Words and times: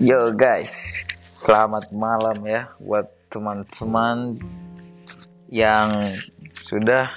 Yo 0.00 0.32
guys, 0.32 1.04
selamat 1.20 1.92
malam 1.92 2.40
ya 2.48 2.72
buat 2.80 3.04
teman-teman 3.28 4.40
yang 5.52 6.00
sudah 6.56 7.12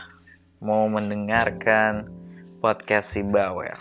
mau 0.59 0.91
mendengarkan 0.91 2.11
podcast 2.59 3.15
si 3.15 3.23
Bawel. 3.23 3.72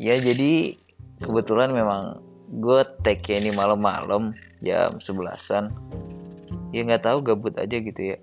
Ya 0.00 0.16
jadi 0.16 0.80
kebetulan 1.20 1.76
memang 1.76 2.24
gue 2.48 2.80
take 3.04 3.36
ini 3.36 3.52
malam-malam 3.52 4.32
jam 4.64 4.96
sebelasan. 4.96 5.68
Ya 6.72 6.88
nggak 6.88 7.04
tahu 7.04 7.20
gabut 7.20 7.52
aja 7.60 7.76
gitu 7.84 8.16
ya. 8.16 8.18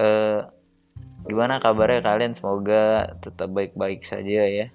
Eh 0.00 0.40
gimana 1.28 1.60
kabarnya 1.60 2.00
kalian? 2.00 2.32
Semoga 2.32 3.20
tetap 3.20 3.52
baik-baik 3.52 4.00
saja 4.00 4.48
ya. 4.48 4.72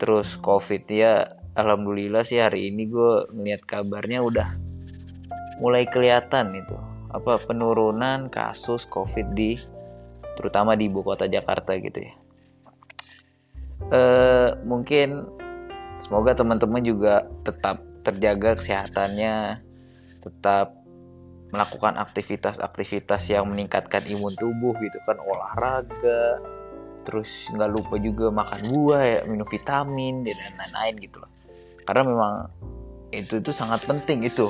Terus 0.00 0.40
covid 0.40 0.88
ya 0.88 1.28
alhamdulillah 1.52 2.24
sih 2.24 2.40
hari 2.40 2.72
ini 2.72 2.88
gue 2.88 3.28
ngeliat 3.32 3.62
kabarnya 3.64 4.24
udah 4.24 4.48
mulai 5.60 5.84
kelihatan 5.88 6.56
itu. 6.56 6.76
Apa 7.12 7.36
penurunan 7.44 8.32
kasus 8.32 8.88
covid 8.88 9.36
di 9.36 9.60
terutama 10.34 10.72
di 10.72 10.88
ibu 10.88 11.04
kota 11.04 11.28
Jakarta 11.28 11.76
gitu 11.76 12.00
ya. 12.00 12.14
Eh 13.92 14.48
mungkin 14.64 15.28
semoga 16.00 16.32
teman-teman 16.32 16.80
juga 16.80 17.28
tetap 17.44 17.84
terjaga 18.02 18.58
kesehatannya 18.58 19.62
tetap 20.22 20.74
melakukan 21.52 22.00
aktivitas-aktivitas 22.00 23.28
yang 23.28 23.44
meningkatkan 23.46 24.00
imun 24.08 24.32
tubuh 24.34 24.72
gitu 24.80 24.98
kan 25.04 25.20
olahraga 25.20 26.40
terus 27.02 27.50
nggak 27.50 27.70
lupa 27.70 27.94
juga 27.98 28.30
makan 28.30 28.60
buah 28.72 29.02
ya 29.02 29.18
minum 29.28 29.46
vitamin 29.46 30.22
dan 30.24 30.38
lain-lain 30.56 30.94
gitu 31.02 31.16
loh 31.20 31.30
karena 31.82 32.02
memang 32.06 32.34
itu 33.12 33.38
itu 33.38 33.52
sangat 33.52 33.84
penting 33.84 34.24
itu. 34.24 34.48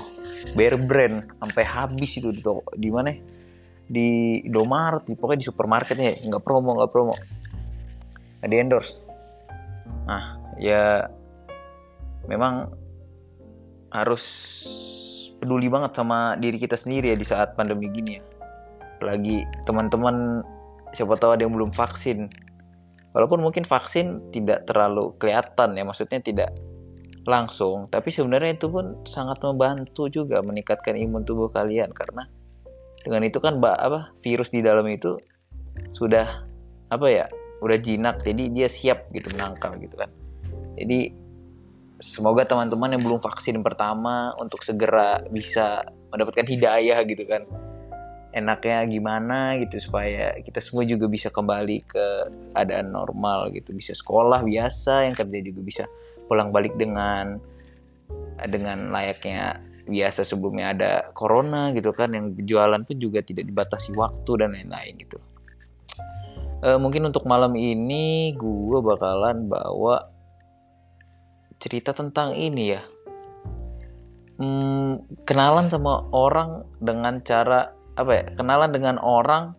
Bear 0.54 0.78
brand 0.78 1.26
sampai 1.42 1.64
habis 1.66 2.18
itu 2.18 2.30
di 2.30 2.40
toko 2.40 2.62
di 2.78 2.88
mana? 2.88 3.12
Di 3.86 4.40
Indomaret 4.46 5.04
di 5.04 5.18
pokoknya 5.18 5.40
di 5.42 5.48
supermarketnya 5.50 6.10
nggak 6.30 6.42
promo 6.46 6.78
nggak 6.78 6.90
promo. 6.94 7.14
Nggak 8.40 8.48
di 8.48 8.56
endorse. 8.56 8.94
Nah 10.06 10.38
ya 10.62 11.10
memang 12.30 12.70
harus 13.92 14.24
peduli 15.42 15.66
banget 15.66 15.98
sama 15.98 16.38
diri 16.38 16.56
kita 16.56 16.78
sendiri 16.78 17.12
ya 17.12 17.16
di 17.18 17.26
saat 17.26 17.58
pandemi 17.58 17.90
gini 17.90 18.14
ya. 18.16 18.22
Apalagi 19.02 19.42
teman-teman 19.66 20.46
siapa 20.94 21.18
tahu 21.18 21.34
ada 21.34 21.42
yang 21.42 21.52
belum 21.52 21.74
vaksin. 21.74 22.30
Walaupun 23.12 23.44
mungkin 23.44 23.66
vaksin 23.66 24.32
tidak 24.32 24.64
terlalu 24.64 25.12
kelihatan 25.20 25.76
ya 25.76 25.84
maksudnya 25.84 26.22
tidak 26.22 26.54
langsung 27.22 27.86
tapi 27.86 28.10
sebenarnya 28.10 28.58
itu 28.58 28.66
pun 28.66 29.06
sangat 29.06 29.38
membantu 29.46 30.10
juga 30.10 30.42
meningkatkan 30.42 30.98
imun 30.98 31.22
tubuh 31.22 31.48
kalian 31.50 31.90
karena 31.94 32.26
dengan 33.02 33.22
itu 33.26 33.38
kan 33.38 33.58
mbak 33.58 33.78
apa 33.78 34.00
virus 34.22 34.50
di 34.50 34.62
dalam 34.62 34.86
itu 34.90 35.18
sudah 35.94 36.46
apa 36.92 37.06
ya 37.08 37.26
udah 37.62 37.78
jinak 37.78 38.20
jadi 38.26 38.42
dia 38.50 38.68
siap 38.68 39.08
gitu 39.14 39.30
menangkal 39.38 39.78
gitu 39.78 39.94
kan. 39.94 40.10
Jadi 40.74 41.14
semoga 42.02 42.42
teman-teman 42.42 42.98
yang 42.98 43.02
belum 43.06 43.22
vaksin 43.22 43.62
pertama 43.62 44.34
untuk 44.42 44.66
segera 44.66 45.22
bisa 45.30 45.78
mendapatkan 46.10 46.42
hidayah 46.42 46.98
gitu 47.06 47.22
kan. 47.24 47.46
Enaknya 48.32 48.82
gimana 48.88 49.60
gitu 49.62 49.78
supaya 49.78 50.34
kita 50.42 50.58
semua 50.58 50.82
juga 50.88 51.06
bisa 51.06 51.28
kembali 51.30 51.76
ke 51.86 52.06
keadaan 52.56 52.90
normal 52.90 53.54
gitu. 53.54 53.70
Bisa 53.76 53.94
sekolah 53.94 54.42
biasa 54.42 55.06
yang 55.06 55.14
kerja 55.14 55.38
juga 55.44 55.60
bisa 55.62 55.84
pulang 56.32 56.48
balik 56.48 56.72
dengan 56.80 57.36
dengan 58.48 58.88
layaknya 58.88 59.60
biasa 59.84 60.24
sebelumnya 60.24 60.72
ada 60.72 60.90
corona 61.12 61.74
gitu 61.76 61.92
kan 61.92 62.14
yang 62.16 62.32
jualan 62.38 62.86
pun 62.88 62.96
juga 62.96 63.20
tidak 63.20 63.50
dibatasi 63.50 63.92
waktu 63.98 64.32
dan 64.40 64.54
lain-lain 64.54 64.94
gitu. 64.96 65.18
E, 66.62 66.68
mungkin 66.78 67.10
untuk 67.10 67.26
malam 67.26 67.58
ini 67.58 68.32
gue 68.38 68.78
bakalan 68.80 69.50
bawa 69.50 70.08
cerita 71.58 71.90
tentang 71.92 72.32
ini 72.38 72.78
ya. 72.78 72.82
Hmm, 74.40 75.04
kenalan 75.28 75.68
sama 75.68 76.08
orang 76.14 76.66
dengan 76.80 77.20
cara 77.22 77.76
apa 77.92 78.10
ya 78.16 78.24
kenalan 78.32 78.72
dengan 78.72 78.96
orang 79.02 79.52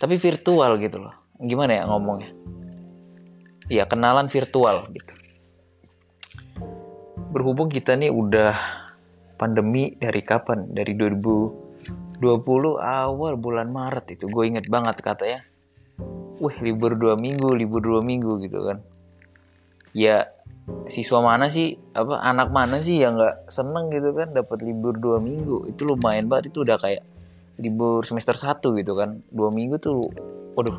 tapi 0.00 0.16
virtual 0.16 0.80
gitu 0.80 0.98
loh. 0.98 1.14
Gimana 1.38 1.78
ya 1.78 1.84
ngomongnya? 1.86 2.34
Ya 3.68 3.84
kenalan 3.84 4.32
virtual 4.32 4.88
gitu 4.96 5.27
berhubung 7.28 7.68
kita 7.68 7.94
nih 7.94 8.08
udah 8.08 8.56
pandemi 9.36 9.92
dari 10.00 10.24
kapan? 10.24 10.72
Dari 10.72 10.96
2020 10.96 12.20
awal 12.80 13.32
bulan 13.36 13.68
Maret 13.68 14.16
itu 14.16 14.24
gue 14.26 14.44
inget 14.48 14.66
banget 14.72 14.96
katanya. 15.04 15.40
Wih 16.38 16.56
libur 16.62 16.94
dua 16.94 17.18
minggu 17.18 17.50
libur 17.52 17.82
dua 17.82 18.00
minggu 18.00 18.38
gitu 18.46 18.58
kan. 18.62 18.78
Ya 19.92 20.30
siswa 20.86 21.24
mana 21.24 21.48
sih 21.50 21.80
apa 21.96 22.20
anak 22.22 22.54
mana 22.54 22.78
sih 22.78 23.00
yang 23.02 23.18
nggak 23.18 23.50
seneng 23.50 23.90
gitu 23.90 24.14
kan 24.14 24.32
dapat 24.32 24.62
libur 24.64 24.96
dua 24.96 25.18
minggu? 25.20 25.68
Itu 25.68 25.84
lumayan 25.84 26.30
banget 26.30 26.54
itu 26.54 26.62
udah 26.64 26.78
kayak 26.80 27.02
libur 27.58 28.06
semester 28.06 28.38
satu 28.38 28.72
gitu 28.78 28.94
kan. 28.94 29.20
Dua 29.28 29.50
minggu 29.50 29.76
tuh 29.82 30.06
waduh 30.54 30.78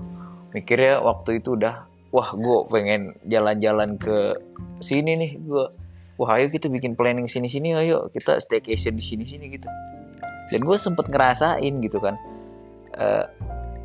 mikirnya 0.56 1.04
waktu 1.04 1.44
itu 1.44 1.54
udah 1.60 1.86
wah 2.10 2.30
gue 2.34 2.58
pengen 2.74 3.14
jalan-jalan 3.28 4.00
ke 4.02 4.34
sini 4.81 5.14
nih 5.14 5.31
gue 5.38 5.66
wah 6.19 6.35
ayo 6.35 6.52
kita 6.52 6.68
bikin 6.68 7.00
planning 7.00 7.31
sini 7.31 7.47
sini 7.47 7.80
ayo 7.80 8.12
kita 8.12 8.44
staycation 8.44 9.00
di 9.00 9.03
sini 9.03 9.24
sini 9.24 9.47
gitu. 9.56 9.72
Dan 10.52 10.68
gue 10.68 10.75
sempet 10.75 11.07
ngerasain 11.07 11.74
gitu 11.80 12.03
kan 12.03 12.19
uh, 13.00 13.25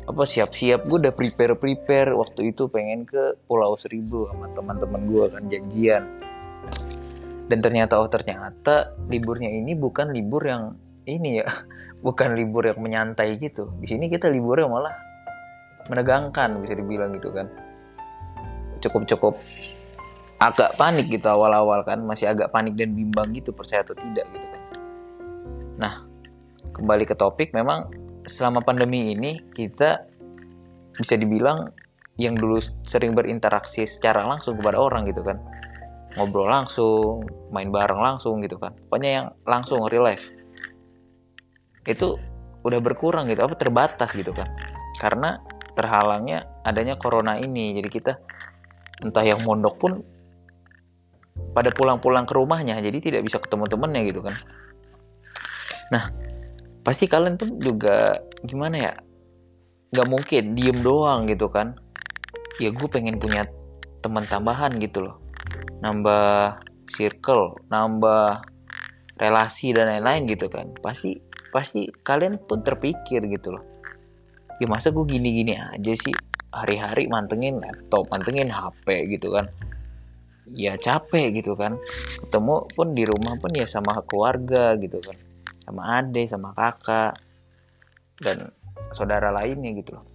apa 0.05 0.23
siap-siap. 0.27 0.83
Gue 0.83 0.99
udah 0.99 1.15
prepare 1.15 1.55
prepare 1.55 2.11
waktu 2.11 2.51
itu 2.51 2.67
pengen 2.67 3.07
ke 3.07 3.39
Pulau 3.47 3.79
Seribu 3.79 4.27
sama 4.27 4.51
teman-teman 4.51 5.01
gue 5.07 5.25
kan 5.31 5.43
janjian. 5.47 6.03
Dan 7.47 7.63
ternyata 7.63 8.03
oh 8.03 8.11
ternyata 8.11 8.91
liburnya 9.07 9.47
ini 9.47 9.71
bukan 9.77 10.11
libur 10.11 10.43
yang 10.43 10.75
ini 11.07 11.39
ya 11.39 11.47
bukan 12.05 12.35
libur 12.35 12.67
yang 12.67 12.83
menyantai 12.83 13.39
gitu. 13.39 13.71
Di 13.79 13.87
sini 13.95 14.11
kita 14.11 14.27
liburnya 14.27 14.67
malah 14.67 14.95
menegangkan 15.87 16.51
bisa 16.59 16.75
dibilang 16.75 17.15
gitu 17.15 17.31
kan. 17.31 17.47
Cukup 18.83 19.07
cukup 19.07 19.33
agak 20.39 20.75
panik 20.75 21.07
gitu 21.07 21.27
awal-awal 21.31 21.83
kan 21.87 22.03
masih 22.03 22.27
agak 22.27 22.51
panik 22.51 22.75
dan 22.75 22.91
bimbang 22.91 23.31
gitu 23.31 23.55
percaya 23.55 23.87
atau 23.87 23.95
tidak 23.95 24.27
gitu 24.27 24.47
kan. 24.51 24.63
Nah 25.79 25.93
kembali 26.75 27.07
ke 27.07 27.15
topik 27.15 27.55
memang 27.55 27.87
selama 28.27 28.59
pandemi 28.59 29.15
ini 29.15 29.39
kita 29.55 30.03
bisa 30.95 31.15
dibilang 31.15 31.63
yang 32.15 32.35
dulu 32.35 32.59
sering 32.87 33.11
berinteraksi 33.11 33.83
secara 33.83 34.23
langsung 34.23 34.59
kepada 34.59 34.79
orang 34.79 35.07
gitu 35.07 35.23
kan. 35.23 35.39
Ngobrol 36.15 36.47
langsung 36.47 37.19
main 37.51 37.67
bareng 37.67 37.99
langsung 37.99 38.39
gitu 38.39 38.55
kan. 38.55 38.71
Pokoknya 38.87 39.09
yang 39.11 39.25
langsung 39.43 39.83
real 39.87 40.07
life. 40.07 40.31
Itu 41.83 42.15
udah 42.63 42.79
berkurang 42.79 43.27
gitu 43.27 43.43
apa 43.43 43.55
terbatas 43.59 44.15
gitu 44.15 44.31
kan. 44.31 44.47
Karena 44.95 45.43
terhalangnya 45.75 46.47
adanya 46.63 46.95
corona 46.95 47.35
ini 47.35 47.75
jadi 47.75 47.89
kita 47.91 48.13
entah 49.03 49.27
yang 49.27 49.43
mondok 49.43 49.75
pun 49.75 49.91
pada 51.55 51.71
pulang-pulang 51.71 52.27
ke 52.27 52.35
rumahnya 52.35 52.79
jadi 52.83 52.99
tidak 52.99 53.21
bisa 53.27 53.39
ketemu 53.39 53.65
temennya 53.67 54.01
gitu 54.07 54.19
kan. 54.23 54.35
Nah 55.91 56.03
pasti 56.83 57.07
kalian 57.07 57.39
tuh 57.39 57.51
juga 57.59 58.19
gimana 58.43 58.75
ya? 58.75 58.93
Nggak 59.95 60.07
mungkin 60.11 60.43
diem 60.55 60.79
doang 60.83 61.27
gitu 61.31 61.47
kan. 61.47 61.79
Ya 62.59 62.71
gue 62.71 62.87
pengen 62.91 63.19
punya 63.19 63.47
teman 64.03 64.27
tambahan 64.27 64.75
gitu 64.79 65.03
loh. 65.03 65.19
Nambah 65.79 66.59
circle 66.91 67.55
nambah 67.71 68.39
relasi 69.15 69.71
dan 69.71 69.91
lain-lain 69.91 70.27
gitu 70.27 70.51
kan. 70.51 70.71
Pasti 70.83 71.19
pasti 71.55 71.87
kalian 71.87 72.35
pun 72.43 72.63
terpikir 72.63 73.23
gitu 73.31 73.55
loh. 73.55 73.63
Ya 74.59 74.67
masa 74.67 74.91
gue 74.91 75.03
gini-gini 75.03 75.55
aja 75.55 75.93
sih? 75.95 76.15
Hari-hari 76.55 77.11
mantengin 77.11 77.59
laptop 77.59 78.07
mantengin 78.11 78.47
HP 78.47 79.11
gitu 79.11 79.27
kan 79.31 79.43
ya 80.53 80.77
capek 80.77 81.41
gitu 81.41 81.57
kan. 81.57 81.79
Ketemu 82.27 82.69
pun 82.73 82.87
di 82.93 83.03
rumah 83.07 83.33
pun 83.41 83.51
ya 83.55 83.65
sama 83.65 84.03
keluarga 84.05 84.77
gitu 84.77 85.01
kan. 85.01 85.17
Sama 85.65 86.01
ade 86.01 86.29
sama 86.29 86.53
kakak 86.53 87.17
dan 88.21 88.53
saudara 88.93 89.33
lainnya 89.33 89.73
gitu 89.73 89.97
loh. 89.97 90.05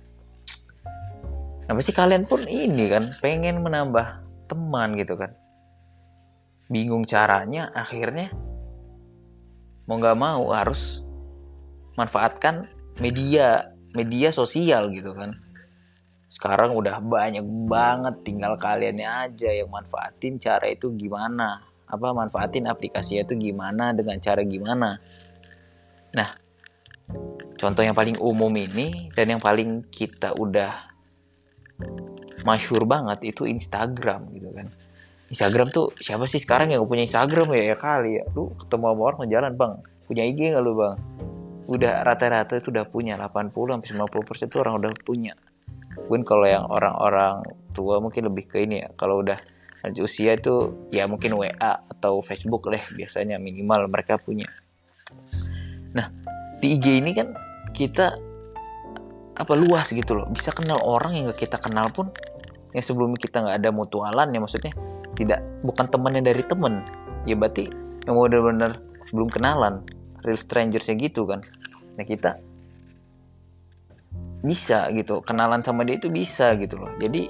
Nah 1.67 1.73
pasti 1.75 1.95
kalian 1.95 2.27
pun 2.27 2.43
ini 2.47 2.91
kan 2.91 3.07
pengen 3.23 3.63
menambah 3.63 4.23
teman 4.47 4.95
gitu 4.99 5.19
kan. 5.19 5.35
Bingung 6.71 7.03
caranya 7.03 7.71
akhirnya 7.75 8.31
mau 9.91 9.99
nggak 9.99 10.19
mau 10.19 10.55
harus 10.55 11.03
manfaatkan 11.99 12.63
media 13.03 13.75
media 13.99 14.31
sosial 14.31 14.95
gitu 14.95 15.11
kan 15.19 15.35
sekarang 16.31 16.79
udah 16.79 17.03
banyak 17.03 17.43
banget 17.67 18.23
tinggal 18.23 18.55
kaliannya 18.55 19.27
aja 19.27 19.51
yang 19.51 19.67
manfaatin 19.67 20.39
cara 20.39 20.71
itu 20.71 20.95
gimana. 20.95 21.67
Apa 21.91 22.15
manfaatin 22.15 22.71
aplikasinya 22.71 23.27
itu 23.27 23.35
gimana 23.51 23.91
dengan 23.91 24.15
cara 24.23 24.47
gimana. 24.47 24.95
Nah 26.15 26.31
contoh 27.59 27.83
yang 27.83 27.99
paling 27.99 28.15
umum 28.23 28.55
ini 28.55 29.11
dan 29.11 29.35
yang 29.35 29.43
paling 29.43 29.83
kita 29.91 30.31
udah 30.39 30.71
masyur 32.47 32.87
banget 32.87 33.35
itu 33.35 33.51
Instagram 33.51 34.31
gitu 34.31 34.55
kan. 34.55 34.71
Instagram 35.35 35.75
tuh 35.75 35.91
siapa 35.99 36.31
sih 36.31 36.39
sekarang 36.39 36.71
yang 36.71 36.87
punya 36.87 37.11
Instagram 37.11 37.51
ya, 37.59 37.75
ya 37.75 37.77
kali 37.77 38.23
ya? 38.23 38.25
Lu 38.39 38.55
ketemu 38.55 38.87
sama 38.87 39.03
orang 39.03 39.27
jalan 39.27 39.53
bang. 39.59 39.73
Punya 40.07 40.23
IG 40.31 40.55
nggak 40.55 40.63
lu 40.63 40.79
bang? 40.79 40.95
Udah 41.67 42.07
rata-rata 42.07 42.55
itu 42.55 42.71
udah 42.71 42.87
punya 42.87 43.19
80 43.19 43.51
sampai 43.51 43.89
90 43.99 44.29
persen 44.31 44.47
tuh 44.47 44.63
orang 44.63 44.79
udah 44.79 44.95
punya 45.03 45.35
mungkin 46.07 46.23
kalau 46.23 46.47
yang 46.47 46.67
orang-orang 46.67 47.43
tua 47.75 48.03
mungkin 48.03 48.31
lebih 48.31 48.51
ke 48.51 48.67
ini 48.67 48.83
ya 48.83 48.89
kalau 48.99 49.23
udah 49.23 49.39
lanjut 49.81 50.05
usia 50.05 50.37
itu 50.37 50.77
ya 50.93 51.09
mungkin 51.09 51.33
WA 51.39 51.73
atau 51.89 52.21
Facebook 52.21 52.69
lah 52.69 52.83
biasanya 52.93 53.41
minimal 53.41 53.89
mereka 53.89 54.21
punya. 54.21 54.47
Nah 55.97 56.13
di 56.61 56.77
IG 56.77 57.01
ini 57.01 57.17
kan 57.17 57.33
kita 57.73 58.21
apa 59.41 59.53
luas 59.57 59.89
gitu 59.89 60.13
loh. 60.13 60.29
Bisa 60.29 60.53
kenal 60.53 60.77
orang 60.85 61.17
yang 61.17 61.27
kita 61.33 61.57
kenal 61.57 61.89
pun 61.89 62.13
yang 62.77 62.85
sebelumnya 62.85 63.19
kita 63.19 63.41
nggak 63.41 63.57
ada 63.57 63.71
mutualan 63.73 64.29
ya 64.31 64.39
maksudnya 64.39 64.73
tidak 65.17 65.41
bukan 65.65 65.91
temannya 65.91 66.23
dari 66.23 66.45
temen 66.47 66.87
ya 67.27 67.35
berarti 67.35 67.67
yang 68.05 68.21
benar-benar 68.21 68.77
belum 69.11 69.29
kenalan. 69.33 69.81
Real 70.21 70.37
strangersnya 70.37 71.01
gitu 71.01 71.25
kan. 71.25 71.41
Nah 71.97 72.05
kita 72.05 72.37
bisa 74.41 74.89
gitu. 74.93 75.21
Kenalan 75.25 75.61
sama 75.65 75.85
dia 75.85 75.97
itu 75.97 76.09
bisa 76.09 76.57
gitu 76.57 76.81
loh. 76.81 76.93
Jadi 77.01 77.29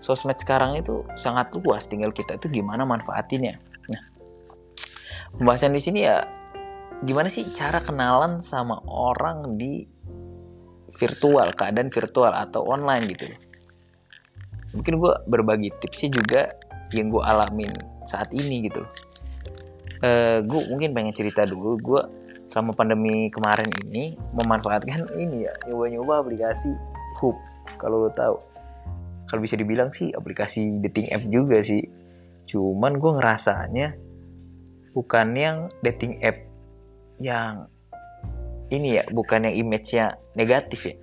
sosmed 0.00 0.36
sekarang 0.36 0.76
itu 0.80 1.04
sangat 1.16 1.52
luas. 1.52 1.88
Tinggal 1.88 2.12
kita 2.12 2.36
itu 2.40 2.48
gimana 2.60 2.84
manfaatinnya. 2.88 3.56
Nah 3.90 4.02
pembahasan 5.36 5.76
di 5.76 5.82
sini 5.82 6.00
ya 6.08 6.24
gimana 7.04 7.28
sih 7.28 7.44
cara 7.52 7.78
kenalan 7.84 8.40
sama 8.40 8.80
orang 8.88 9.60
di 9.60 9.84
virtual 10.96 11.52
keadaan 11.52 11.92
virtual 11.92 12.32
atau 12.32 12.64
online 12.64 13.04
gitu 13.12 13.28
loh. 13.28 13.40
Mungkin 14.80 14.94
gue 14.98 15.12
berbagi 15.28 15.68
tipsnya 15.78 16.08
juga 16.16 16.42
yang 16.96 17.12
gue 17.12 17.22
alamin 17.22 17.70
saat 18.08 18.32
ini 18.32 18.64
gitu 18.66 18.82
loh. 18.82 18.92
Uh, 20.00 20.08
eh, 20.08 20.38
gue 20.44 20.60
mungkin 20.72 20.96
pengen 20.96 21.12
cerita 21.12 21.44
dulu. 21.44 21.76
Gue 21.76 22.02
selama 22.56 22.72
pandemi 22.72 23.28
kemarin 23.28 23.68
ini 23.84 24.16
memanfaatkan 24.32 25.12
ini 25.20 25.44
ya 25.44 25.52
nyoba-nyoba 25.68 26.24
aplikasi 26.24 26.72
Hoop 27.20 27.36
kalau 27.76 28.08
lo 28.08 28.10
tahu. 28.16 28.40
Kalau 29.28 29.44
bisa 29.44 29.60
dibilang 29.60 29.92
sih 29.92 30.08
aplikasi 30.16 30.80
dating 30.80 31.12
app 31.12 31.28
juga 31.28 31.60
sih. 31.60 31.84
Cuman 32.48 32.96
gue 32.96 33.12
ngerasanya 33.12 33.92
bukan 34.96 35.28
yang 35.36 35.56
dating 35.84 36.16
app 36.24 36.40
yang 37.20 37.68
ini 38.72 38.96
ya 38.96 39.04
bukan 39.12 39.52
yang 39.52 39.68
image-nya 39.68 40.16
negatif 40.32 40.88
ya. 40.88 40.96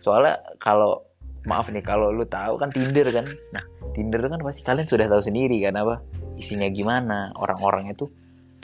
Soalnya 0.00 0.40
kalau 0.56 1.04
maaf 1.44 1.68
nih 1.68 1.84
kalau 1.84 2.16
lu 2.16 2.24
tahu 2.24 2.56
kan 2.56 2.72
Tinder 2.72 3.04
kan? 3.12 3.28
Nah 3.28 3.92
Tinder 3.92 4.24
kan 4.24 4.40
pasti 4.40 4.64
kalian 4.64 4.88
sudah 4.88 5.04
tahu 5.04 5.20
sendiri 5.20 5.60
kan 5.68 5.76
apa 5.76 6.00
isinya 6.40 6.72
gimana 6.72 7.28
orang-orangnya 7.36 7.92
tuh. 7.92 8.08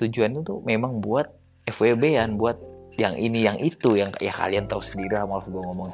Tujuan 0.00 0.32
itu 0.32 0.40
tuh 0.40 0.64
memang 0.64 1.04
buat 1.04 1.39
FWB-an 1.70 2.36
buat 2.36 2.58
yang 2.98 3.14
ini 3.14 3.46
yang 3.46 3.56
itu 3.62 3.96
yang 3.96 4.10
ya 4.18 4.34
kalian 4.34 4.66
tahu 4.66 4.82
sendiri 4.82 5.16
lah 5.16 5.24
maaf 5.24 5.46
gue 5.46 5.62
ngomong. 5.62 5.90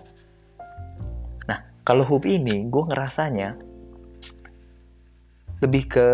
Nah 1.46 1.58
kalau 1.84 2.02
hub 2.02 2.24
ini 2.24 2.66
gue 2.66 2.82
ngerasanya 2.88 3.54
lebih 5.60 5.82
ke 5.88 6.08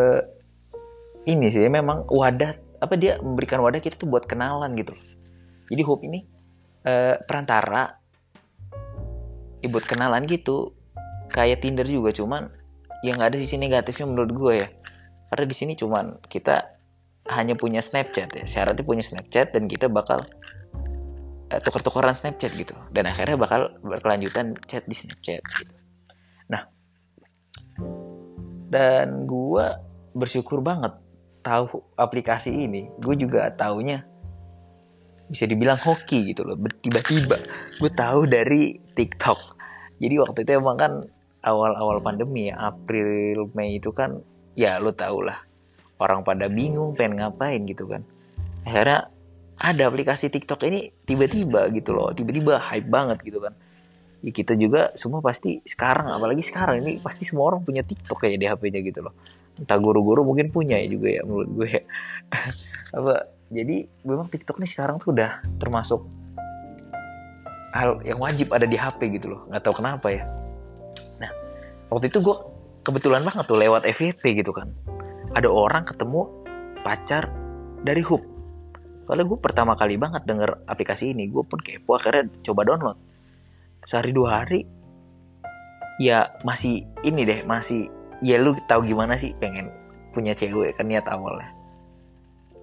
ini 1.27 1.51
sih 1.51 1.67
memang 1.71 2.07
wadah 2.11 2.55
apa 2.83 2.95
dia 2.99 3.19
memberikan 3.23 3.63
wadah 3.63 3.79
kita 3.79 3.95
tuh 3.95 4.11
buat 4.11 4.27
kenalan 4.27 4.75
gitu. 4.75 4.93
Jadi 5.71 5.83
hub 5.87 6.03
ini 6.03 6.27
eh, 6.83 7.17
perantara 7.23 8.03
ya 9.63 9.69
kenalan 9.71 10.27
gitu. 10.27 10.75
Kayak 11.33 11.65
Tinder 11.65 11.89
juga 11.89 12.13
cuman 12.13 12.51
yang 13.07 13.17
nggak 13.17 13.33
ada 13.33 13.39
sisi 13.41 13.57
negatifnya 13.57 14.07
menurut 14.11 14.31
gue 14.35 14.53
ya. 14.67 14.69
Karena 15.33 15.45
di 15.49 15.57
sini 15.57 15.73
cuman 15.73 16.21
kita 16.29 16.82
hanya 17.31 17.55
punya 17.55 17.79
Snapchat 17.79 18.35
ya. 18.35 18.45
Syaratnya 18.49 18.83
punya 18.83 19.05
Snapchat 19.05 19.55
dan 19.55 19.71
kita 19.71 19.87
bakal 19.87 20.27
uh, 21.53 21.61
tuker-tukeran 21.63 22.17
Snapchat 22.17 22.51
gitu. 22.59 22.75
Dan 22.91 23.07
akhirnya 23.07 23.39
bakal 23.39 23.71
berkelanjutan 23.85 24.59
chat 24.67 24.83
di 24.89 24.97
Snapchat 24.97 25.43
gitu. 25.43 25.75
nah 26.51 26.67
dan 28.73 29.29
gue 29.29 29.67
bersyukur 30.17 30.65
banget 30.65 30.97
tahu 31.47 31.83
aplikasi 31.95 32.67
ini. 32.67 32.91
Gue 32.99 33.15
juga 33.15 33.47
taunya 33.55 34.03
bisa 35.31 35.49
dibilang 35.49 35.79
hoki 35.79 36.35
gitu 36.35 36.43
loh 36.43 36.59
tiba-tiba. 36.83 37.39
Gue 37.79 37.91
tahu 37.93 38.27
dari 38.27 38.83
TikTok. 38.97 39.61
Jadi 40.03 40.15
waktu 40.19 40.39
itu 40.43 40.53
emang 40.59 40.77
kan 40.77 40.93
awal-awal 41.47 42.03
pandemi 42.03 42.51
ya 42.51 42.71
April 42.75 43.51
Mei 43.55 43.79
itu 43.79 43.91
kan 43.95 44.19
ya 44.55 44.79
lo 44.79 44.95
tau 44.95 45.23
lah 45.23 45.52
orang 46.03 46.27
pada 46.27 46.51
bingung 46.51 46.99
pengen 46.99 47.23
ngapain 47.23 47.63
gitu 47.63 47.87
kan. 47.87 48.03
Akhirnya 48.67 49.07
ada 49.63 49.83
aplikasi 49.87 50.27
TikTok 50.27 50.67
ini 50.67 50.91
tiba-tiba 51.07 51.71
gitu 51.71 51.95
loh 51.95 52.11
tiba-tiba 52.11 52.59
hype 52.59 52.91
banget 52.91 53.23
gitu 53.23 53.39
kan. 53.39 53.55
Ya 54.23 54.31
kita 54.31 54.55
juga 54.59 54.91
semua 54.99 55.23
pasti 55.23 55.63
sekarang 55.67 56.11
apalagi 56.11 56.43
sekarang 56.43 56.83
ini 56.83 56.99
pasti 56.99 57.27
semua 57.27 57.55
orang 57.55 57.63
punya 57.63 57.87
TikTok 57.87 58.23
kayak 58.23 58.39
di 58.39 58.47
HP-nya 58.51 58.81
gitu 58.83 59.01
loh. 59.07 59.15
Entah 59.59 59.79
guru-guru 59.79 60.27
mungkin 60.27 60.51
punya 60.51 60.79
ya 60.83 60.91
juga 60.91 61.09
ya 61.11 61.23
menurut 61.23 61.51
gue 61.55 61.71
apa 62.99 63.15
jadi 63.53 63.77
memang 64.03 64.27
TikTok 64.27 64.59
ini 64.59 64.69
sekarang 64.71 64.99
tuh 64.99 65.15
udah 65.15 65.43
termasuk 65.63 66.03
hal 67.73 68.05
yang 68.05 68.21
wajib 68.21 68.53
ada 68.53 68.69
di 68.69 68.77
HP 68.77 69.17
gitu 69.21 69.33
loh 69.33 69.47
nggak 69.47 69.63
tahu 69.63 69.79
kenapa 69.79 70.11
ya. 70.11 70.27
Nah 71.23 71.31
waktu 71.93 72.11
itu 72.11 72.19
gue 72.19 72.37
kebetulan 72.83 73.23
banget 73.23 73.47
tuh 73.47 73.59
lewat 73.59 73.87
FYP 73.87 74.43
gitu 74.43 74.51
kan 74.51 74.71
ada 75.33 75.49
orang 75.49 75.85
ketemu 75.85 76.29
pacar 76.83 77.31
dari 77.83 78.05
Hub 78.05 78.33
soalnya 79.13 79.27
gue 79.29 79.39
pertama 79.45 79.75
kali 79.75 79.99
banget 79.99 80.23
denger 80.25 80.65
aplikasi 80.65 81.13
ini. 81.13 81.29
Gue 81.29 81.43
pun 81.45 81.59
kepo 81.59 81.99
akhirnya 81.99 82.31
coba 82.47 82.65
download. 82.65 82.99
Sehari 83.83 84.15
dua 84.15 84.43
hari 84.43 84.63
ya 85.99 86.25
masih 86.47 86.87
ini 87.05 87.27
deh 87.27 87.45
masih 87.45 87.91
ya 88.25 88.41
lu 88.41 88.57
tahu 88.71 88.87
gimana 88.89 89.19
sih 89.19 89.35
pengen 89.37 89.69
punya 90.15 90.33
cewek 90.33 90.79
kan 90.79 90.87
niat 90.87 91.05
awalnya. 91.11 91.51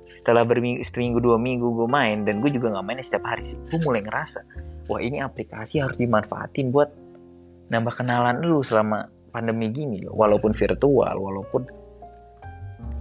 Setelah 0.10 0.42
berminggu 0.48 0.82
seminggu 0.84 1.22
dua 1.22 1.38
minggu 1.38 1.70
gue 1.70 1.88
main 1.88 2.24
dan 2.24 2.42
gue 2.42 2.50
juga 2.50 2.72
nggak 2.74 2.86
main 2.88 3.00
setiap 3.04 3.28
hari 3.28 3.44
sih. 3.44 3.60
Gue 3.70 3.80
mulai 3.84 4.02
ngerasa 4.02 4.42
wah 4.90 4.98
ini 5.04 5.20
aplikasi 5.20 5.84
harus 5.84 6.00
dimanfaatin 6.00 6.72
buat 6.72 6.90
nambah 7.70 7.94
kenalan 7.94 8.42
lu 8.42 8.64
selama 8.64 9.06
pandemi 9.30 9.70
gini 9.70 10.02
loh. 10.02 10.16
Walaupun 10.16 10.56
virtual 10.56 11.14
walaupun 11.20 11.62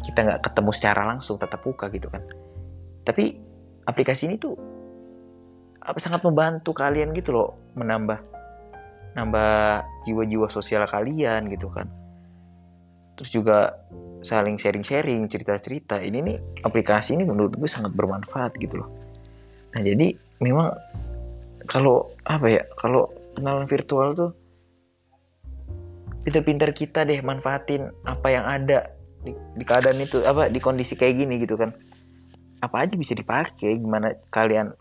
kita 0.03 0.25
nggak 0.25 0.41
ketemu 0.45 0.71
secara 0.75 1.03
langsung 1.05 1.37
tetap 1.37 1.61
buka 1.63 1.91
gitu 1.93 2.09
kan. 2.09 2.23
Tapi 3.05 3.37
aplikasi 3.89 4.29
ini 4.29 4.37
tuh 4.37 4.55
apa 5.81 5.97
sangat 5.97 6.21
membantu 6.21 6.77
kalian 6.77 7.17
gitu 7.17 7.33
loh 7.33 7.51
menambah 7.73 8.21
nambah 9.17 9.83
jiwa-jiwa 10.05 10.49
sosial 10.53 10.85
kalian 10.85 11.49
gitu 11.49 11.73
kan. 11.73 11.89
Terus 13.19 13.31
juga 13.35 13.75
saling 14.23 14.59
sharing-sharing 14.59 15.27
cerita-cerita. 15.27 15.99
Ini 15.99 16.19
nih 16.23 16.39
aplikasi 16.63 17.19
ini 17.19 17.27
menurut 17.27 17.59
gue 17.59 17.71
sangat 17.71 17.95
bermanfaat 17.95 18.55
gitu 18.63 18.85
loh. 18.85 18.91
Nah 19.75 19.81
jadi 19.83 20.15
memang 20.39 20.71
kalau 21.67 22.09
apa 22.25 22.47
ya 22.47 22.63
kalau 22.79 23.11
kenalan 23.35 23.67
virtual 23.67 24.15
tuh 24.15 24.31
pinter-pinter 26.23 26.71
kita 26.75 27.09
deh 27.09 27.21
manfaatin 27.23 27.89
apa 28.05 28.29
yang 28.29 28.45
ada 28.45 28.98
di, 29.29 29.33
di 29.37 29.65
keadaan 29.69 30.01
itu 30.01 30.25
apa 30.25 30.49
di 30.49 30.57
kondisi 30.59 30.97
kayak 30.97 31.15
gini 31.21 31.35
gitu 31.45 31.61
kan. 31.61 31.77
Apa 32.65 32.89
aja 32.89 32.97
bisa 32.97 33.13
dipakai 33.13 33.77
gimana 33.77 34.17
kalian 34.33 34.73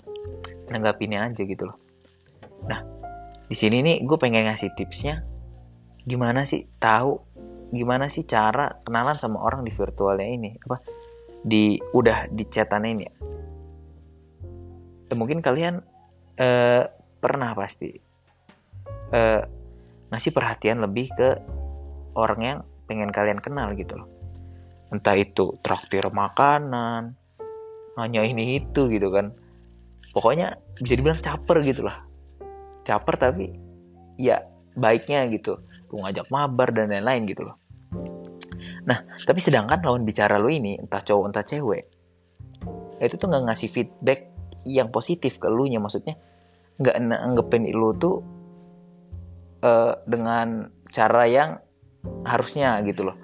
nanggapinnya 0.72 1.28
aja 1.28 1.44
gitu 1.44 1.68
loh. 1.68 1.78
Nah 2.66 2.82
di 3.48 3.56
sini 3.56 3.84
nih 3.84 4.04
gue 4.04 4.18
pengen 4.20 4.48
ngasih 4.48 4.72
tipsnya 4.76 5.24
gimana 6.08 6.48
sih 6.48 6.68
tahu 6.80 7.20
gimana 7.72 8.08
sih 8.08 8.24
cara 8.24 8.80
kenalan 8.84 9.16
sama 9.16 9.44
orang 9.44 9.68
di 9.68 9.72
virtualnya 9.76 10.28
ini 10.28 10.56
apa 10.56 10.80
di 11.44 11.76
udah 11.92 12.32
di 12.32 12.44
chatan 12.48 12.88
ini. 12.88 13.04
Ya 13.04 13.14
eh, 15.12 15.18
mungkin 15.20 15.40
kalian 15.44 15.84
eh, 16.40 16.84
pernah 17.20 17.52
pasti 17.56 17.92
eh, 19.12 19.42
ngasih 20.12 20.32
perhatian 20.32 20.84
lebih 20.84 21.12
ke 21.16 21.30
orang 22.16 22.40
yang 22.40 22.60
pengen 22.88 23.12
kalian 23.12 23.40
kenal 23.44 23.76
gitu 23.76 24.00
loh 24.00 24.17
entah 24.94 25.16
itu 25.20 25.60
traktir 25.60 26.08
makanan 26.08 27.16
hanya 27.98 28.22
ini 28.24 28.62
itu 28.62 28.88
gitu 28.88 29.10
kan. 29.10 29.34
Pokoknya 30.14 30.58
bisa 30.78 30.94
dibilang 30.98 31.20
caper 31.20 31.58
gitu 31.66 31.86
lah. 31.86 32.06
Caper 32.86 33.16
tapi 33.20 33.52
ya 34.18 34.42
baiknya 34.78 35.28
gitu. 35.34 35.60
Lu 35.92 36.02
ngajak 36.06 36.30
mabar 36.30 36.70
dan 36.72 36.94
lain-lain 36.94 37.24
gitu 37.28 37.42
loh. 37.46 37.58
Nah 38.88 39.04
tapi 39.26 39.40
sedangkan 39.44 39.84
lawan 39.84 40.08
bicara 40.08 40.40
lu 40.40 40.48
ini 40.48 40.80
entah 40.80 41.02
cowok 41.04 41.26
entah 41.28 41.44
cewek 41.44 41.84
itu 42.98 43.14
tuh 43.14 43.30
nggak 43.30 43.44
ngasih 43.46 43.70
feedback 43.70 44.34
yang 44.66 44.90
positif 44.90 45.38
ke 45.38 45.48
lu 45.52 45.70
nya. 45.70 45.78
Maksudnya 45.78 46.18
nggak 46.78 46.96
nanggepin 47.02 47.70
lu 47.74 47.94
tuh 47.98 48.22
uh, 49.62 49.94
dengan 50.06 50.70
cara 50.90 51.26
yang 51.30 51.50
harusnya 52.26 52.82
gitu 52.86 53.12
loh. 53.12 53.18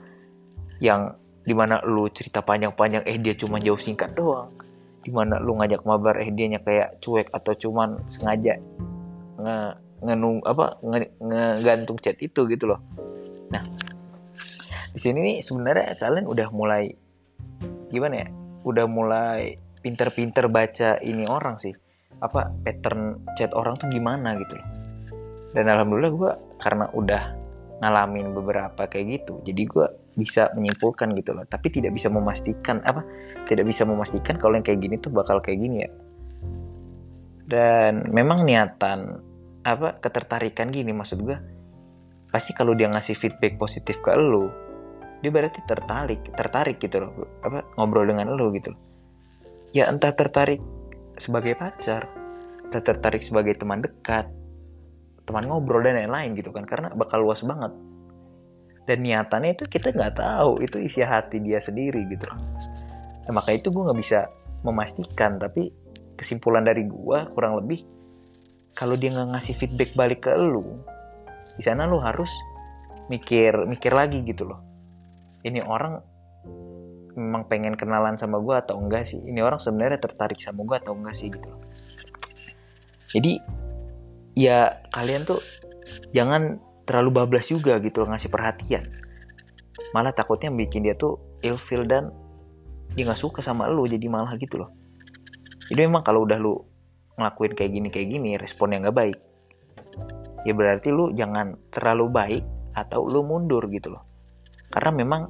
Yang 0.84 1.23
di 1.44 1.54
mana 1.56 1.84
lu 1.84 2.08
cerita 2.08 2.40
panjang-panjang 2.40 3.04
eh 3.04 3.20
dia 3.20 3.36
cuma 3.36 3.60
jauh 3.60 3.80
singkat 3.80 4.16
doang. 4.16 4.52
Di 5.04 5.12
mana 5.12 5.38
lu 5.40 5.60
ngajak 5.60 5.84
mabar 5.84 6.24
eh 6.24 6.32
dianya 6.32 6.64
kayak 6.64 7.04
cuek 7.04 7.28
atau 7.36 7.54
cuman 7.54 8.08
sengaja 8.08 8.56
nge 9.40 9.58
ngenung 10.04 10.40
apa 10.44 10.80
nge, 10.80 11.20
ngegantung 11.20 12.00
chat 12.00 12.16
itu 12.24 12.48
gitu 12.48 12.72
loh. 12.72 12.80
Nah 13.52 13.64
di 14.94 15.00
sini 15.02 15.20
nih 15.20 15.38
sebenarnya 15.44 15.98
kalian 16.00 16.26
udah 16.30 16.48
mulai 16.54 16.88
gimana 17.92 18.16
ya 18.24 18.28
udah 18.64 18.86
mulai 18.88 19.60
pinter-pinter 19.84 20.48
baca 20.48 21.04
ini 21.04 21.28
orang 21.28 21.60
sih. 21.60 21.76
Apa 22.24 22.56
pattern 22.64 23.28
chat 23.36 23.52
orang 23.52 23.76
tuh 23.76 23.92
gimana 23.92 24.40
gitu 24.40 24.56
loh. 24.56 24.68
Dan 25.52 25.68
alhamdulillah 25.68 26.14
gue 26.16 26.32
karena 26.64 26.88
udah 26.96 27.44
ngalamin 27.84 28.32
beberapa 28.32 28.88
kayak 28.88 29.06
gitu 29.20 29.44
jadi 29.44 29.62
gue 29.68 29.88
bisa 30.14 30.54
menyimpulkan 30.54 31.12
gitu 31.18 31.34
loh. 31.34 31.46
Tapi 31.46 31.70
tidak 31.70 31.94
bisa 31.94 32.10
memastikan 32.10 32.82
apa 32.86 33.02
tidak 33.50 33.66
bisa 33.70 33.84
memastikan 33.84 34.38
kalau 34.38 34.58
yang 34.58 34.66
kayak 34.66 34.80
gini 34.82 34.96
tuh 35.02 35.12
bakal 35.14 35.42
kayak 35.42 35.60
gini 35.62 35.78
ya. 35.86 35.92
Dan 37.44 38.10
memang 38.14 38.48
niatan 38.48 39.20
apa 39.64 40.00
ketertarikan 40.00 40.70
gini 40.72 40.92
maksud 40.92 41.24
gue 41.24 41.38
pasti 42.28 42.52
kalau 42.52 42.76
dia 42.76 42.92
ngasih 42.92 43.16
feedback 43.16 43.56
positif 43.56 44.04
ke 44.04 44.12
lo 44.12 44.52
dia 45.24 45.32
berarti 45.32 45.64
tertarik 45.64 46.36
tertarik 46.36 46.84
gitu 46.84 47.00
loh 47.00 47.12
apa 47.40 47.64
ngobrol 47.80 48.04
dengan 48.10 48.34
lo 48.36 48.52
gitu 48.52 48.76
loh. 48.76 48.82
Ya 49.74 49.90
entah 49.90 50.14
tertarik 50.14 50.60
sebagai 51.16 51.56
pacar 51.56 52.12
entah 52.68 52.84
tertarik 52.84 53.24
sebagai 53.24 53.56
teman 53.56 53.80
dekat 53.80 54.28
teman 55.24 55.48
ngobrol 55.48 55.80
dan 55.80 55.96
lain-lain 55.96 56.36
gitu 56.36 56.52
kan 56.52 56.68
karena 56.68 56.92
bakal 56.92 57.24
luas 57.24 57.40
banget 57.48 57.72
dan 58.84 58.98
niatannya 59.00 59.56
itu 59.56 59.66
kita 59.68 59.96
nggak 59.96 60.20
tahu 60.20 60.60
itu 60.60 60.78
isi 60.80 61.00
hati 61.04 61.40
dia 61.40 61.60
sendiri 61.64 62.04
gitu 62.12 62.28
nah, 63.28 63.32
maka 63.40 63.56
itu 63.56 63.72
gue 63.72 63.84
nggak 63.84 64.00
bisa 64.00 64.28
memastikan 64.64 65.40
tapi 65.40 65.72
kesimpulan 66.20 66.64
dari 66.64 66.88
gue 66.88 67.20
kurang 67.32 67.60
lebih 67.64 67.84
kalau 68.76 69.00
dia 69.00 69.14
nggak 69.16 69.36
ngasih 69.36 69.56
feedback 69.56 69.96
balik 69.96 70.28
ke 70.28 70.34
lu 70.36 70.64
di 71.58 71.64
sana 71.64 71.86
lu 71.86 72.00
harus 72.02 72.32
mikir 73.12 73.68
mikir 73.68 73.92
lagi 73.92 74.24
gitu 74.24 74.48
loh. 74.48 74.60
Ini 75.44 75.60
orang 75.68 76.00
memang 77.14 77.46
pengen 77.46 77.76
kenalan 77.76 78.16
sama 78.16 78.40
gue 78.40 78.56
atau 78.56 78.80
enggak 78.80 79.06
sih? 79.06 79.20
Ini 79.20 79.44
orang 79.44 79.60
sebenarnya 79.60 80.00
tertarik 80.00 80.40
sama 80.40 80.64
gue 80.64 80.78
atau 80.80 80.94
enggak 80.96 81.16
sih 81.16 81.28
gitu 81.28 81.48
loh. 81.52 81.62
Jadi 83.12 83.38
ya 84.34 84.82
kalian 84.90 85.28
tuh 85.28 85.38
jangan 86.16 86.58
terlalu 86.84 87.24
bablas 87.24 87.48
juga 87.50 87.80
gitu 87.80 88.04
ngasih 88.04 88.30
perhatian. 88.32 88.84
Malah 89.96 90.14
takutnya 90.14 90.50
bikin 90.54 90.86
dia 90.86 90.98
tuh 90.98 91.20
ilfil 91.42 91.88
dan 91.88 92.10
dia 92.94 93.10
nggak 93.10 93.20
suka 93.20 93.42
sama 93.42 93.70
lu 93.70 93.88
jadi 93.88 94.06
malah 94.08 94.36
gitu 94.38 94.62
loh. 94.62 94.70
Jadi 95.72 95.80
memang 95.90 96.04
kalau 96.06 96.28
udah 96.28 96.38
lu 96.38 96.60
ngelakuin 97.18 97.54
kayak 97.54 97.72
gini 97.72 97.88
kayak 97.94 98.08
gini 98.10 98.30
respon 98.42 98.74
yang 98.74 98.90
nggak 98.90 98.98
baik 98.98 99.18
ya 100.44 100.52
berarti 100.52 100.92
lu 100.92 101.12
jangan 101.16 101.56
terlalu 101.72 102.12
baik 102.12 102.44
atau 102.76 103.08
lu 103.08 103.24
mundur 103.24 103.66
gitu 103.72 103.96
loh. 103.96 104.04
Karena 104.70 104.92
memang 104.92 105.22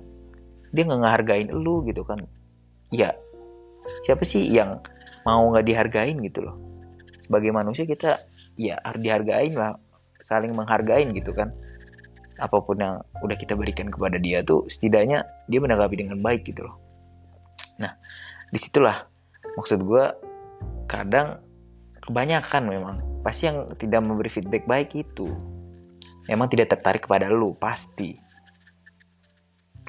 dia 0.73 0.83
nggak 0.89 1.01
ngehargain 1.05 1.49
lu 1.53 1.85
gitu 1.85 2.01
kan. 2.03 2.19
Ya 2.89 3.13
siapa 4.05 4.25
sih 4.25 4.49
yang 4.49 4.81
mau 5.23 5.45
nggak 5.53 5.65
dihargain 5.65 6.17
gitu 6.21 6.43
loh? 6.43 6.57
Sebagai 7.23 7.53
manusia 7.53 7.85
kita 7.85 8.17
ya 8.57 8.81
harus 8.81 9.01
dihargain 9.01 9.53
lah 9.53 9.77
saling 10.23 10.55
menghargain 10.55 11.11
gitu 11.11 11.35
kan. 11.35 11.51
Apa 12.39 12.63
pun 12.63 12.79
yang 12.79 13.03
udah 13.21 13.37
kita 13.37 13.53
berikan 13.53 13.91
kepada 13.91 14.17
dia 14.17 14.41
tuh 14.41 14.65
setidaknya 14.71 15.27
dia 15.45 15.59
menanggapi 15.59 15.99
dengan 15.99 16.17
baik 16.23 16.47
gitu 16.47 16.65
loh. 16.65 16.79
Nah 17.77 17.93
di 18.49 18.57
situlah 18.57 19.03
maksud 19.59 19.83
gue 19.83 20.05
kadang 20.87 21.43
kebanyakan 21.99 22.63
memang 22.71 22.95
pasti 23.21 23.51
yang 23.51 23.67
tidak 23.75 24.01
memberi 24.01 24.31
feedback 24.31 24.63
baik 24.65 24.95
itu 24.95 25.27
memang 26.31 26.47
tidak 26.47 26.73
tertarik 26.73 27.03
kepada 27.03 27.27
lu 27.27 27.53
pasti. 27.59 28.15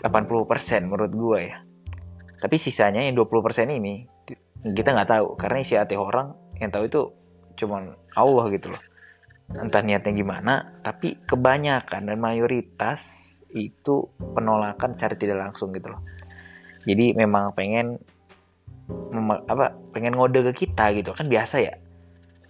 80% 0.05 0.85
menurut 0.85 1.13
gue 1.17 1.39
ya. 1.49 1.65
Tapi 2.45 2.61
sisanya 2.61 3.01
yang 3.01 3.17
20% 3.17 3.73
ini 3.73 4.05
kita 4.61 4.93
nggak 4.93 5.09
tahu. 5.09 5.27
Karena 5.41 5.65
isi 5.65 5.81
hati 5.81 5.97
orang 5.97 6.37
yang 6.61 6.69
tahu 6.69 6.85
itu 6.85 7.03
cuman 7.57 7.95
Allah 8.19 8.45
gitu 8.53 8.69
loh 8.69 8.83
entah 9.53 9.85
niatnya 9.85 10.17
gimana 10.17 10.73
tapi 10.81 11.21
kebanyakan 11.29 12.09
dan 12.09 12.17
mayoritas 12.17 13.35
itu 13.55 14.09
penolakan 14.19 14.99
cari 14.99 15.15
tidak 15.15 15.39
langsung 15.51 15.71
gitu 15.71 15.93
loh. 15.93 16.03
Jadi 16.85 17.15
memang 17.17 17.55
pengen 17.57 17.97
apa 19.49 19.73
pengen 19.95 20.13
ngode 20.19 20.45
ke 20.53 20.67
kita 20.67 20.93
gitu 20.97 21.15
kan 21.15 21.31
biasa 21.31 21.57
ya. 21.63 21.75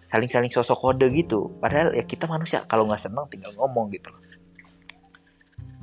Saling-saling 0.08 0.50
sosok 0.50 0.78
kode 0.80 1.06
gitu. 1.12 1.52
Padahal 1.60 1.92
ya 1.94 2.02
kita 2.06 2.24
manusia 2.26 2.64
kalau 2.64 2.88
nggak 2.88 3.02
seneng 3.02 3.26
tinggal 3.28 3.52
ngomong 3.58 3.92
gitu 3.92 4.10
loh. 4.10 4.20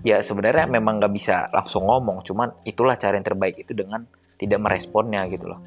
Ya 0.02 0.18
sebenarnya 0.26 0.66
memang 0.66 0.98
nggak 0.98 1.14
bisa 1.14 1.46
langsung 1.54 1.86
ngomong 1.86 2.26
cuman 2.26 2.58
itulah 2.66 2.98
cara 2.98 3.16
yang 3.16 3.28
terbaik 3.28 3.62
itu 3.62 3.78
dengan 3.78 4.04
tidak 4.42 4.58
meresponnya 4.58 5.22
gitu 5.30 5.46
loh. 5.46 5.62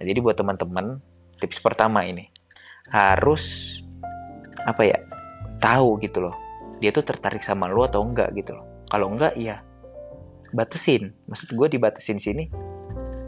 Nah, 0.00 0.04
jadi 0.04 0.18
buat 0.18 0.34
teman-teman 0.34 0.98
tips 1.38 1.62
pertama 1.62 2.02
ini 2.02 2.26
harus 2.90 3.78
apa 4.66 4.82
ya 4.84 4.98
tahu 5.60 6.00
gitu 6.00 6.24
loh. 6.24 6.36
Dia 6.80 6.90
tuh 6.90 7.04
tertarik 7.04 7.44
sama 7.44 7.68
lo 7.68 7.84
atau 7.84 8.00
enggak 8.00 8.32
gitu 8.32 8.56
loh. 8.56 8.64
Kalau 8.88 9.12
enggak 9.12 9.36
ya 9.36 9.60
batasin. 10.56 11.12
Maksud 11.28 11.54
gue 11.54 11.68
dibatasin 11.76 12.18
sini 12.18 12.48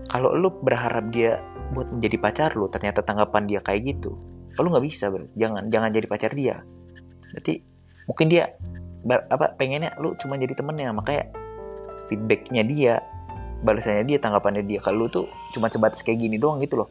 kalau 0.09 0.37
lo 0.37 0.53
berharap 0.61 1.09
dia 1.09 1.41
buat 1.73 1.89
menjadi 1.89 2.17
pacar 2.21 2.51
lo 2.53 2.69
ternyata 2.69 3.01
tanggapan 3.01 3.49
dia 3.49 3.61
kayak 3.65 3.97
gitu 3.97 4.12
lo 4.61 4.69
nggak 4.69 4.85
bisa 4.85 5.09
bro. 5.09 5.25
Jangan 5.37 5.73
jangan 5.73 5.89
jadi 5.89 6.07
pacar 6.09 6.33
dia. 6.37 6.61
Berarti 7.33 7.65
mungkin 8.09 8.27
dia 8.29 8.53
apa 9.09 9.57
pengennya 9.57 9.97
lu 9.99 10.15
cuma 10.21 10.37
jadi 10.37 10.53
temennya 10.55 10.93
makanya 10.95 11.33
feedbacknya 12.07 12.62
dia 12.62 12.95
balasannya 13.65 14.05
dia 14.07 14.19
tanggapannya 14.21 14.62
dia 14.67 14.79
kalau 14.85 15.07
lu 15.07 15.07
tuh 15.09 15.27
cuma 15.55 15.67
sebatas 15.73 16.05
kayak 16.05 16.21
gini 16.21 16.37
doang 16.37 16.61
gitu 16.61 16.85
loh. 16.85 16.89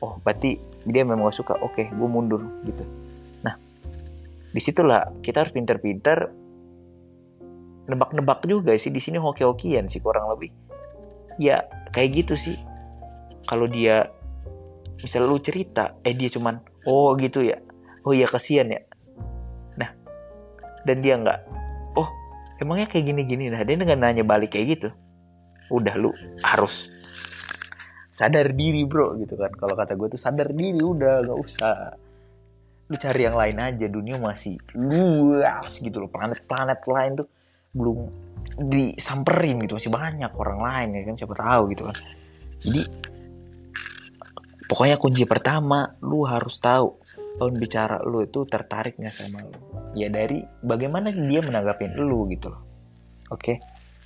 Oh 0.00 0.16
berarti 0.24 0.56
dia 0.88 1.04
memang 1.04 1.28
gak 1.28 1.36
suka. 1.36 1.54
Oke 1.60 1.92
gue 1.92 2.08
mundur 2.08 2.40
gitu 2.64 2.82
di 4.50 4.60
situlah 4.62 5.22
kita 5.22 5.46
harus 5.46 5.54
pinter-pinter 5.54 6.18
nebak-nebak 7.86 8.46
juga 8.46 8.74
sih. 8.74 8.90
Di 8.90 9.02
sini 9.02 9.18
hoki-hokian 9.18 9.86
sih 9.86 10.02
kurang 10.02 10.30
lebih. 10.30 10.50
Ya 11.38 11.66
kayak 11.94 12.26
gitu 12.26 12.34
sih. 12.38 12.58
Kalau 13.46 13.66
dia 13.66 14.10
misal 15.00 15.24
lu 15.26 15.40
cerita 15.40 15.96
eh 16.04 16.12
dia 16.12 16.30
cuman 16.30 16.58
oh 16.86 17.14
gitu 17.18 17.46
ya. 17.46 17.58
Oh 18.02 18.14
iya 18.14 18.26
kasihan 18.26 18.68
ya. 18.70 18.82
Nah 19.78 19.90
dan 20.86 20.96
dia 21.02 21.14
nggak 21.18 21.38
oh 21.98 22.08
emangnya 22.58 22.86
kayak 22.90 23.14
gini-gini? 23.14 23.50
Nah 23.50 23.62
dia 23.62 23.78
nggak 23.78 23.98
nanya 23.98 24.22
balik 24.26 24.54
kayak 24.54 24.78
gitu 24.78 24.90
udah 25.70 25.94
lu 25.94 26.10
harus 26.42 26.90
sadar 28.10 28.52
diri 28.52 28.84
bro 28.84 29.16
gitu 29.22 29.38
kan. 29.38 29.54
Kalau 29.54 29.78
kata 29.78 29.94
gue 29.96 30.08
tuh 30.12 30.20
sadar 30.20 30.50
diri 30.52 30.82
udah 30.82 31.24
gak 31.24 31.38
usah 31.38 31.74
lu 32.90 32.96
cari 32.98 33.22
yang 33.22 33.38
lain 33.38 33.56
aja 33.62 33.86
dunia 33.86 34.18
masih 34.18 34.58
luas 34.74 35.78
gitu 35.78 36.02
loh 36.02 36.10
planet-planet 36.10 36.80
lain 36.90 37.12
tuh 37.22 37.28
belum 37.70 38.10
disamperin 38.66 39.62
gitu 39.62 39.78
masih 39.78 39.94
banyak 39.94 40.32
orang 40.34 40.58
lain 40.58 40.88
ya 40.98 41.02
kan 41.06 41.14
siapa 41.14 41.34
tahu 41.38 41.62
gitu 41.70 41.86
kan. 41.86 41.96
Jadi 42.60 42.82
pokoknya 44.66 44.98
kunci 44.98 45.22
pertama 45.22 45.94
lu 46.02 46.26
harus 46.26 46.58
tahu 46.58 46.98
tahun 47.38 47.54
bicara 47.62 48.02
lu 48.02 48.26
itu 48.26 48.42
tertarik 48.42 48.98
nggak 48.98 49.14
sama 49.14 49.46
lu. 49.46 49.58
Ya 49.94 50.10
dari 50.10 50.42
bagaimana 50.60 51.14
dia 51.14 51.40
menanggapin 51.46 51.94
lu 51.94 52.26
gitu 52.26 52.50
loh. 52.50 52.62
Oke? 53.30 53.54
Okay? 53.54 53.56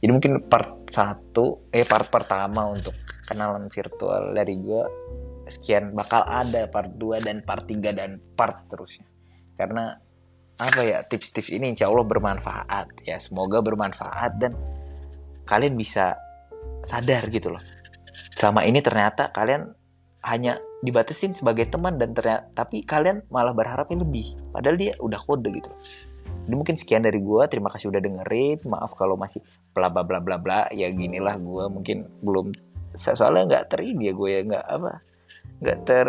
jadi 0.04 0.12
mungkin 0.12 0.44
part 0.44 0.92
satu 0.92 1.72
eh 1.72 1.88
part 1.88 2.12
pertama 2.12 2.68
untuk 2.68 2.92
kenalan 3.24 3.72
virtual 3.72 4.36
dari 4.36 4.52
gue 4.60 4.84
sekian 5.48 5.92
bakal 5.92 6.24
ada 6.24 6.68
part 6.72 6.92
2 6.96 7.20
dan 7.20 7.44
part 7.44 7.64
3 7.68 7.92
dan 7.92 8.20
part 8.36 8.56
seterusnya 8.64 9.04
karena 9.54 10.04
apa 10.54 10.80
ya 10.86 11.02
tips-tips 11.02 11.50
ini 11.50 11.74
insya 11.74 11.90
Allah 11.90 12.06
bermanfaat 12.06 13.02
ya. 13.02 13.18
Semoga 13.18 13.58
bermanfaat 13.58 14.38
dan 14.38 14.52
kalian 15.46 15.74
bisa 15.74 16.14
sadar 16.86 17.26
gitu 17.30 17.50
loh. 17.50 17.62
Selama 18.38 18.62
ini 18.62 18.78
ternyata 18.78 19.34
kalian 19.34 19.74
hanya 20.24 20.62
dibatasin 20.80 21.34
sebagai 21.34 21.68
teman 21.68 21.98
dan 21.98 22.14
ternyata 22.14 22.46
tapi 22.54 22.86
kalian 22.86 23.26
malah 23.34 23.50
berharapnya 23.50 24.06
lebih. 24.06 24.38
Padahal 24.54 24.78
dia 24.78 24.92
udah 25.02 25.18
kode 25.18 25.50
gitu 25.50 25.68
loh. 25.74 25.80
Ini 26.44 26.54
mungkin 26.54 26.76
sekian 26.78 27.02
dari 27.02 27.18
gue. 27.18 27.42
Terima 27.50 27.72
kasih 27.72 27.90
udah 27.90 28.02
dengerin. 28.04 28.62
Maaf 28.68 28.94
kalau 28.94 29.18
masih 29.18 29.42
bla 29.74 29.90
bla 29.90 30.06
bla 30.06 30.22
bla 30.22 30.38
bla. 30.38 30.70
Ya 30.70 30.86
ginilah 30.92 31.34
gue 31.40 31.64
mungkin 31.66 32.06
belum 32.22 32.54
soalnya 32.94 33.42
nggak 33.50 33.64
ter 33.74 33.80
ini 33.82 34.06
ya 34.06 34.14
gue 34.14 34.28
ya. 34.30 34.40
Nggak 34.44 34.64
apa 34.70 34.92
nggak 35.64 35.78
ter 35.86 36.08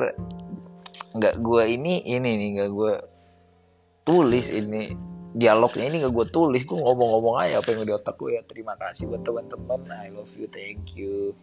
nggak 1.15 1.35
gue 1.39 1.63
ini 1.71 2.03
ini 2.03 2.29
nih 2.35 2.49
nggak 2.59 2.71
gue 2.75 2.93
tulis 4.05 4.51
ini 4.51 4.91
dialognya 5.35 5.85
ini 5.91 6.03
nggak 6.03 6.13
gue 6.15 6.27
tulis 6.31 6.63
gue 6.63 6.77
ngomong-ngomong 6.79 7.35
aja 7.43 7.59
apa 7.59 7.67
yang 7.75 7.83
di 7.83 7.93
otak 7.95 8.15
gue 8.15 8.39
ya. 8.39 8.41
Terima 8.47 8.79
kasih 8.79 9.11
buat 9.11 9.23
teman-teman. 9.27 9.83
I 9.91 10.11
love 10.15 10.31
you 10.39 10.47
thank 10.47 10.95
you 10.95 11.35